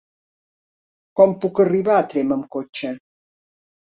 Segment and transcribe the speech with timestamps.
[1.19, 2.91] Com puc arribar a Tremp amb cotxe?